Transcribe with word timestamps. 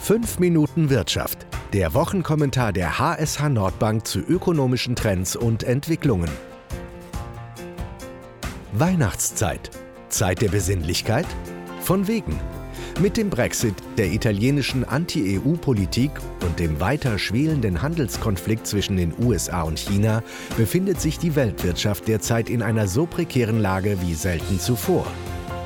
5 0.00 0.38
Minuten 0.38 0.88
Wirtschaft. 0.88 1.46
Der 1.74 1.92
Wochenkommentar 1.92 2.72
der 2.72 2.98
HSH 2.98 3.50
Nordbank 3.50 4.06
zu 4.06 4.18
ökonomischen 4.18 4.96
Trends 4.96 5.36
und 5.36 5.62
Entwicklungen. 5.62 6.30
Weihnachtszeit. 8.72 9.70
Zeit 10.08 10.40
der 10.40 10.48
Besinnlichkeit? 10.48 11.26
Von 11.82 12.08
wegen. 12.08 12.40
Mit 13.00 13.18
dem 13.18 13.28
Brexit, 13.28 13.74
der 13.98 14.06
italienischen 14.06 14.84
Anti-EU-Politik 14.84 16.12
und 16.40 16.58
dem 16.58 16.80
weiter 16.80 17.18
schwelenden 17.18 17.82
Handelskonflikt 17.82 18.66
zwischen 18.66 18.96
den 18.96 19.12
USA 19.22 19.62
und 19.62 19.78
China 19.78 20.22
befindet 20.56 21.00
sich 21.00 21.18
die 21.18 21.36
Weltwirtschaft 21.36 22.08
derzeit 22.08 22.48
in 22.48 22.62
einer 22.62 22.88
so 22.88 23.04
prekären 23.04 23.60
Lage 23.60 23.98
wie 24.00 24.14
selten 24.14 24.58
zuvor. 24.58 25.06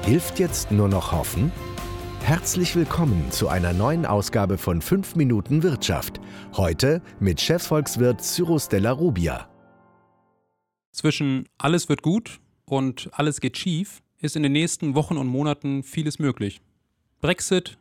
Hilft 0.03 0.41
jetzt 0.41 0.73
nur 0.73 0.89
noch 0.89 1.12
hoffen? 1.12 1.53
Herzlich 2.25 2.75
willkommen 2.75 3.31
zu 3.31 3.49
einer 3.49 3.75
neuen 3.75 4.07
Ausgabe 4.07 4.57
von 4.57 4.81
5 4.81 5.15
Minuten 5.15 5.63
Wirtschaft. 5.63 6.23
Heute 6.55 7.03
mit 7.21 7.39
Chefvolkswirt 7.39 8.23
Cyrus 8.23 8.67
della 8.71 8.93
Rubia. 8.93 9.46
Zwischen 10.91 11.46
alles 11.59 11.91
wird 11.91 12.01
gut 12.01 12.41
und 12.65 13.11
alles 13.13 13.43
geht 13.43 13.59
schief 13.59 14.03
ist 14.23 14.37
in 14.37 14.43
den 14.43 14.53
nächsten 14.53 14.95
Wochen 14.95 15.18
und 15.18 15.27
Monaten 15.27 15.82
vieles 15.82 16.18
möglich. 16.18 16.63
Brexit, 17.21 17.77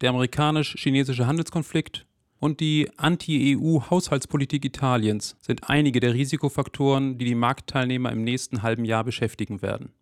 der 0.00 0.10
amerikanisch-chinesische 0.10 1.28
Handelskonflikt 1.28 2.04
und 2.40 2.58
die 2.58 2.90
Anti-EU-Haushaltspolitik 2.96 4.64
Italiens 4.64 5.36
sind 5.40 5.70
einige 5.70 6.00
der 6.00 6.14
Risikofaktoren, 6.14 7.16
die 7.16 7.26
die 7.26 7.36
Marktteilnehmer 7.36 8.10
im 8.10 8.24
nächsten 8.24 8.62
halben 8.64 8.84
Jahr 8.84 9.04
beschäftigen 9.04 9.62
werden. 9.62 9.92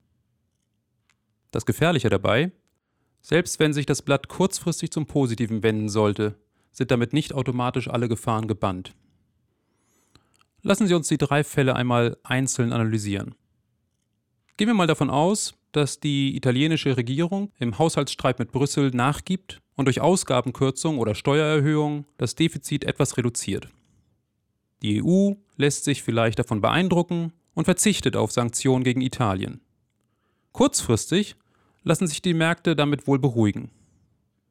Das 1.51 1.67
Gefährliche 1.67 2.09
dabei, 2.09 2.53
selbst 3.23 3.61
wenn 3.61 3.73
sich 3.73 3.87
das 3.87 4.03
Blatt 4.03 4.29
kurzfristig 4.29 4.91
zum 4.91 5.07
Positiven 5.07 5.63
wenden 5.63 5.89
sollte, 5.89 6.35
sind 6.73 6.91
damit 6.91 7.13
nicht 7.13 7.33
automatisch 7.33 7.89
alle 7.89 8.09
Gefahren 8.09 8.49
gebannt. 8.49 8.95
Lassen 10.63 10.87
Sie 10.87 10.95
uns 10.95 11.09
die 11.09 11.19
drei 11.19 11.45
Fälle 11.45 11.77
einmal 11.77 12.17
einzeln 12.23 12.73
analysieren. 12.73 13.35
Gehen 14.57 14.69
wir 14.69 14.75
mal 14.75 14.87
davon 14.87 15.11
aus, 15.11 15.55
dass 15.73 16.01
die 16.01 16.37
italienische 16.37 16.97
Regierung 16.97 17.51
im 17.59 17.79
Haushaltsstreit 17.79 18.39
mit 18.39 18.53
Brüssel 18.53 18.91
nachgibt 18.91 19.61
und 19.77 19.87
durch 19.87 20.01
Ausgabenkürzung 20.01 20.99
oder 20.99 21.15
Steuererhöhung 21.15 22.05
das 22.19 22.35
Defizit 22.35 22.85
etwas 22.85 23.17
reduziert. 23.17 23.69
Die 24.83 25.03
EU 25.03 25.33
lässt 25.57 25.85
sich 25.85 26.03
vielleicht 26.03 26.39
davon 26.39 26.61
beeindrucken 26.61 27.33
und 27.55 27.65
verzichtet 27.65 28.17
auf 28.17 28.33
Sanktionen 28.33 28.85
gegen 28.85 29.01
Italien. 29.01 29.61
Kurzfristig 30.53 31.37
lassen 31.83 32.07
sich 32.07 32.23
die 32.23 32.35
Märkte 32.35 32.77
damit 32.77 33.07
wohl 33.07 33.19
beruhigen. 33.19 33.71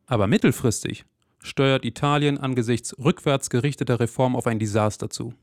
Aber 0.05 0.27
mittelfristig 0.27 1.05
steuert 1.39 1.85
Italien 1.85 2.37
angesichts 2.37 2.97
rückwärts 2.97 3.49
gerichteter 3.49 3.99
Reformen 3.99 4.35
auf 4.35 4.47
ein 4.47 4.59
Desaster 4.59 5.09
zu. 5.09 5.33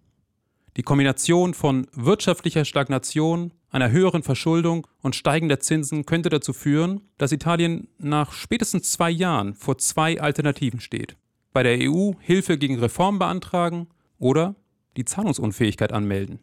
Die 0.76 0.82
Kombination 0.82 1.54
von 1.54 1.88
wirtschaftlicher 1.92 2.64
Stagnation, 2.64 3.52
einer 3.70 3.90
höheren 3.90 4.22
Verschuldung 4.22 4.86
und 5.02 5.16
steigender 5.16 5.58
Zinsen 5.58 6.06
könnte 6.06 6.28
dazu 6.28 6.52
führen, 6.52 7.00
dass 7.18 7.32
Italien 7.32 7.88
nach 7.98 8.32
spätestens 8.32 8.92
zwei 8.92 9.10
Jahren 9.10 9.54
vor 9.54 9.78
zwei 9.78 10.20
Alternativen 10.20 10.80
steht. 10.80 11.16
Bei 11.52 11.62
der 11.62 11.78
EU 11.80 12.12
Hilfe 12.20 12.58
gegen 12.58 12.78
Reformen 12.78 13.18
beantragen 13.18 13.88
oder 14.18 14.54
die 14.96 15.04
Zahlungsunfähigkeit 15.04 15.92
anmelden. 15.92 16.38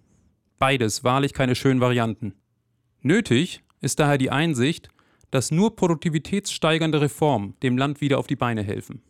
Beides 0.60 1.04
wahrlich 1.04 1.34
keine 1.34 1.56
schönen 1.56 1.80
Varianten. 1.80 2.34
Nötig 3.02 3.64
ist 3.82 4.00
daher 4.00 4.18
die 4.18 4.32
Einsicht, 4.32 4.90
dass 5.36 5.52
nur 5.52 5.76
produktivitätssteigernde 5.76 7.02
Reformen 7.02 7.56
dem 7.62 7.78
Land 7.78 8.00
wieder 8.00 8.20
auf 8.20 8.28
die 8.28 8.38
Beine 8.38 8.64
helfen. 8.64 9.02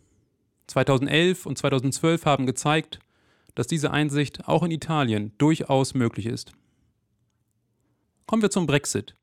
2011 0.66 1.46
und 1.46 1.56
2012 1.56 2.26
haben 2.26 2.48
gezeigt, 2.48 2.98
dass 3.54 3.68
diese 3.68 3.92
Einsicht 3.92 4.48
auch 4.48 4.64
in 4.64 4.72
Italien 4.72 5.34
durchaus 5.38 5.94
möglich 5.94 6.26
ist. 6.26 6.52
Kommen 8.26 8.42
wir 8.42 8.50
zum 8.50 8.66
Brexit. 8.66 9.16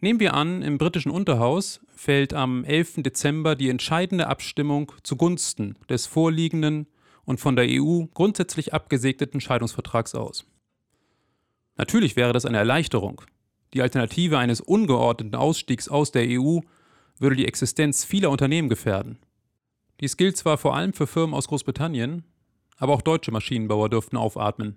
Nehmen 0.00 0.18
wir 0.18 0.34
an, 0.34 0.62
im 0.62 0.76
britischen 0.76 1.12
Unterhaus 1.12 1.78
fällt 1.94 2.34
am 2.34 2.64
11. 2.64 3.04
Dezember 3.04 3.54
die 3.54 3.68
entscheidende 3.68 4.26
Abstimmung 4.26 4.90
zugunsten 5.04 5.76
des 5.88 6.06
vorliegenden 6.06 6.88
und 7.26 7.38
von 7.38 7.54
der 7.54 7.66
EU 7.68 8.06
grundsätzlich 8.12 8.74
abgesegneten 8.74 9.40
Scheidungsvertrags 9.40 10.16
aus. 10.16 10.46
Natürlich 11.76 12.16
wäre 12.16 12.32
das 12.32 12.44
eine 12.44 12.58
Erleichterung, 12.58 13.22
die 13.74 13.82
Alternative 13.82 14.38
eines 14.38 14.60
ungeordneten 14.60 15.34
Ausstiegs 15.34 15.88
aus 15.88 16.10
der 16.12 16.26
EU 16.28 16.60
würde 17.18 17.36
die 17.36 17.46
Existenz 17.46 18.04
vieler 18.04 18.30
Unternehmen 18.30 18.68
gefährden. 18.68 19.18
Dies 20.00 20.16
gilt 20.16 20.36
zwar 20.36 20.58
vor 20.58 20.76
allem 20.76 20.92
für 20.92 21.06
Firmen 21.06 21.34
aus 21.34 21.48
Großbritannien, 21.48 22.24
aber 22.76 22.94
auch 22.94 23.02
deutsche 23.02 23.32
Maschinenbauer 23.32 23.88
dürften 23.88 24.16
aufatmen. 24.16 24.76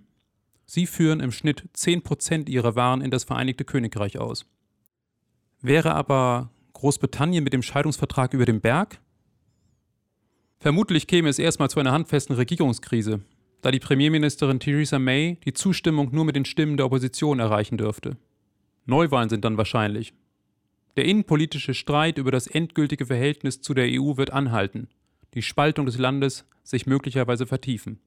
Sie 0.65 0.87
führen 0.87 1.19
im 1.19 1.31
Schnitt 1.31 1.65
10% 1.75 2.49
ihrer 2.49 2.75
Waren 2.75 3.01
in 3.01 3.11
das 3.11 3.23
Vereinigte 3.23 3.65
Königreich 3.65 4.17
aus. 4.17 4.45
Wäre 5.61 5.93
aber 5.93 6.49
Großbritannien 6.73 7.43
mit 7.43 7.53
dem 7.53 7.61
Scheidungsvertrag 7.61 8.33
über 8.33 8.45
den 8.45 8.61
Berg? 8.61 8.99
Vermutlich 10.59 11.07
käme 11.07 11.29
es 11.29 11.39
erstmal 11.39 11.69
zu 11.69 11.79
einer 11.79 11.91
handfesten 11.91 12.35
Regierungskrise, 12.35 13.21
da 13.61 13.71
die 13.71 13.79
Premierministerin 13.79 14.59
Theresa 14.59 14.97
May 14.97 15.37
die 15.45 15.53
Zustimmung 15.53 16.09
nur 16.11 16.25
mit 16.25 16.35
den 16.35 16.45
Stimmen 16.45 16.77
der 16.77 16.87
Opposition 16.87 17.39
erreichen 17.39 17.77
dürfte. 17.77 18.17
Neuwahlen 18.85 19.29
sind 19.29 19.45
dann 19.45 19.57
wahrscheinlich. 19.57 20.13
Der 20.97 21.05
innenpolitische 21.05 21.73
Streit 21.73 22.17
über 22.17 22.31
das 22.31 22.47
endgültige 22.47 23.05
Verhältnis 23.05 23.61
zu 23.61 23.73
der 23.73 23.85
EU 23.89 24.17
wird 24.17 24.31
anhalten, 24.31 24.89
die 25.33 25.41
Spaltung 25.41 25.85
des 25.85 25.97
Landes 25.97 26.45
sich 26.63 26.85
möglicherweise 26.85 27.47
vertiefen. 27.47 27.99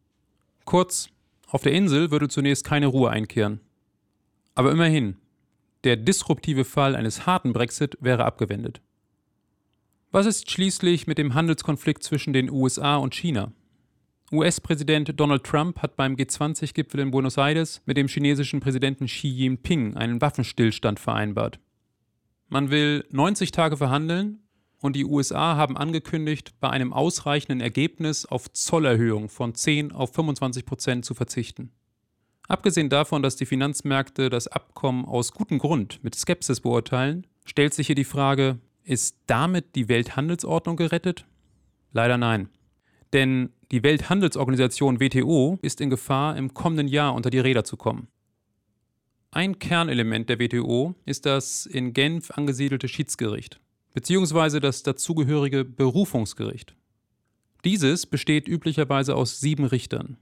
Kurz, 0.65 1.09
auf 1.49 1.63
der 1.63 1.73
Insel 1.73 2.11
würde 2.11 2.29
zunächst 2.29 2.65
keine 2.65 2.87
Ruhe 2.87 3.11
einkehren. 3.11 3.61
Aber 4.55 4.73
immerhin, 4.73 5.17
der 5.85 5.97
disruptive 5.97 6.65
Fall 6.65 6.97
eines 6.97 7.27
harten 7.27 7.53
Brexit 7.53 7.97
wäre 8.01 8.25
abgewendet. 8.25 8.81
Was 10.11 10.27
ist 10.27 10.51
schließlich 10.51 11.07
mit 11.07 11.19
dem 11.19 11.35
Handelskonflikt 11.35 12.03
zwischen 12.03 12.33
den 12.33 12.51
USA 12.51 12.97
und 12.97 13.15
China? 13.15 13.53
US-Präsident 14.35 15.19
Donald 15.19 15.45
Trump 15.45 15.81
hat 15.81 15.97
beim 15.97 16.15
G20-Gipfel 16.15 17.01
in 17.01 17.11
Buenos 17.11 17.37
Aires 17.37 17.83
mit 17.87 17.97
dem 17.97 18.09
chinesischen 18.09 18.61
Präsidenten 18.61 19.07
Xi 19.07 19.29
Jinping 19.29 19.97
einen 19.97 20.21
Waffenstillstand 20.21 21.01
vereinbart. 21.01 21.59
Man 22.49 22.71
will 22.71 23.05
90 23.11 23.51
Tage 23.51 23.77
verhandeln 23.77 24.41
und 24.81 24.97
die 24.97 25.05
USA 25.05 25.57
haben 25.57 25.77
angekündigt, 25.77 26.55
bei 26.61 26.71
einem 26.71 26.93
ausreichenden 26.93 27.61
Ergebnis 27.61 28.27
auf 28.27 28.53
Zollerhöhung 28.53 29.29
von 29.29 29.55
10 29.55 29.93
auf 29.93 30.13
25 30.13 30.67
Prozent 30.67 31.05
zu 31.05 31.15
verzichten. 31.15 31.73
Abgesehen 32.47 32.91
davon, 32.91 33.23
dass 33.23 33.37
die 33.37 33.47
Finanzmärkte 33.47 34.29
das 34.29 34.47
Abkommen 34.49 35.07
aus 35.07 35.33
gutem 35.33 35.59
Grund 35.59 36.05
mit 36.05 36.15
Skepsis 36.15 36.61
beurteilen, 36.61 37.27
stellt 37.47 37.73
sich 37.73 37.87
hier 37.87 37.97
die 37.97 38.05
Frage, 38.05 38.59
ist 38.83 39.17
damit 39.27 39.75
die 39.75 39.89
Welthandelsordnung 39.89 40.77
gerettet? 40.77 41.25
Leider 41.93 42.19
nein. 42.19 42.51
Denn 43.15 43.51
die 43.71 43.85
Welthandelsorganisation 43.85 45.01
WTO 45.01 45.59
ist 45.63 45.81
in 45.81 45.89
Gefahr, 45.89 46.37
im 46.37 46.53
kommenden 46.53 46.89
Jahr 46.89 47.15
unter 47.15 47.31
die 47.31 47.39
Räder 47.39 47.65
zu 47.65 47.77
kommen. 47.77 48.09
Ein 49.31 49.59
Kernelement 49.61 50.29
der 50.29 50.41
WTO 50.41 50.95
ist 51.07 51.25
das 51.25 51.65
in 51.65 51.93
Genf 51.93 52.33
angesiedelte 52.33 52.89
Schiedsgericht, 52.89 53.61
beziehungsweise 53.95 54.59
das 54.61 54.83
dazugehörige 54.83 55.65
Berufungsgericht. 55.65 56.75
Dieses 57.65 58.05
besteht 58.05 58.49
üblicherweise 58.49 59.15
aus 59.15 59.41
sieben 59.41 59.65
Richtern. 59.65 60.19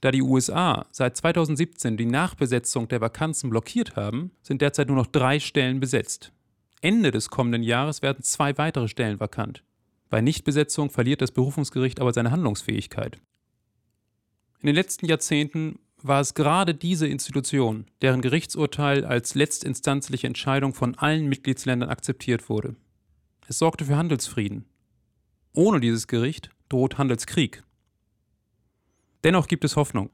Da 0.00 0.12
die 0.12 0.22
USA 0.22 0.86
seit 0.92 1.16
2017 1.16 1.96
die 1.96 2.06
Nachbesetzung 2.06 2.86
der 2.86 3.00
Vakanzen 3.00 3.50
blockiert 3.50 3.96
haben, 3.96 4.30
sind 4.42 4.62
derzeit 4.62 4.86
nur 4.88 4.96
noch 4.96 5.06
drei 5.06 5.40
Stellen 5.40 5.80
besetzt. 5.80 6.32
Ende 6.82 7.10
des 7.10 7.30
kommenden 7.30 7.64
Jahres 7.64 8.00
werden 8.00 8.22
zwei 8.22 8.56
weitere 8.58 8.86
Stellen 8.86 9.18
vakant. 9.18 9.64
Bei 10.08 10.20
Nichtbesetzung 10.20 10.90
verliert 10.90 11.20
das 11.20 11.32
Berufungsgericht 11.32 12.00
aber 12.00 12.12
seine 12.12 12.30
Handlungsfähigkeit. 12.30 13.20
In 14.60 14.66
den 14.66 14.74
letzten 14.74 15.06
Jahrzehnten 15.06 15.78
war 16.02 16.20
es 16.20 16.34
gerade 16.34 16.74
diese 16.74 17.06
Institution, 17.06 17.86
deren 18.02 18.20
Gerichtsurteil 18.20 19.04
als 19.04 19.34
letztinstanzliche 19.34 20.26
Entscheidung 20.26 20.74
von 20.74 20.94
allen 20.94 21.26
Mitgliedsländern 21.28 21.88
akzeptiert 21.88 22.48
wurde. 22.48 22.76
Es 23.48 23.58
sorgte 23.58 23.84
für 23.84 23.96
Handelsfrieden. 23.96 24.64
Ohne 25.52 25.80
dieses 25.80 26.06
Gericht 26.06 26.50
droht 26.68 26.98
Handelskrieg. 26.98 27.62
Dennoch 29.24 29.48
gibt 29.48 29.64
es 29.64 29.76
Hoffnung. 29.76 30.10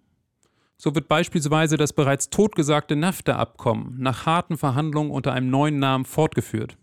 So 0.77 0.95
wird 0.95 1.09
beispielsweise 1.09 1.77
das 1.77 1.93
bereits 1.93 2.31
totgesagte 2.31 2.97
NAFTA-Abkommen 2.97 3.97
nach 3.99 4.27
harten 4.27 4.57
Verhandlungen 4.57 5.11
unter 5.11 5.33
einem 5.33 5.51
neuen 5.51 5.79
Namen 5.79 6.05
fortgeführt. 6.05 6.77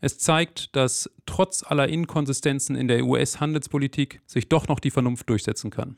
Es 0.00 0.18
zeigt, 0.18 0.76
dass 0.76 1.10
trotz 1.26 1.64
aller 1.64 1.88
Inkonsistenzen 1.88 2.76
in 2.76 2.86
der 2.86 3.04
US-Handelspolitik 3.04 4.20
sich 4.26 4.48
doch 4.48 4.68
noch 4.68 4.78
die 4.78 4.90
Vernunft 4.90 5.28
durchsetzen 5.28 5.70
kann. 5.70 5.96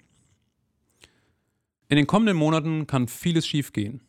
In 1.89 1.97
den 1.97 2.07
kommenden 2.07 2.37
Monaten 2.37 2.87
kann 2.87 3.09
vieles 3.09 3.47
schiefgehen. 3.47 4.01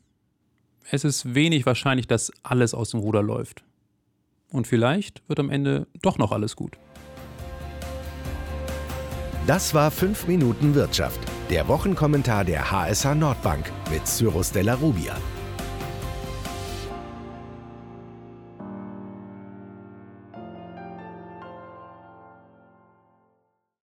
Es 0.90 1.04
ist 1.04 1.36
wenig 1.36 1.66
wahrscheinlich, 1.66 2.08
dass 2.08 2.32
alles 2.44 2.74
aus 2.74 2.92
dem 2.92 3.00
Ruder 3.02 3.22
läuft. 3.22 3.64
Und 4.52 4.68
vielleicht 4.68 5.28
wird 5.28 5.40
am 5.40 5.50
Ende 5.50 5.88
doch 6.02 6.18
noch 6.18 6.32
alles 6.32 6.56
gut. 6.56 6.78
Das 9.48 9.74
war 9.74 9.90
5 9.90 10.28
Minuten 10.28 10.76
Wirtschaft, 10.76 11.20
der 11.50 11.68
Wochenkommentar 11.68 12.46
der 12.46 12.72
HSH 12.72 13.16
Nordbank 13.16 13.72
mit 13.90 14.06
Cyrus 14.06 14.52
Della 14.52 14.76
Rubia. 14.76 15.18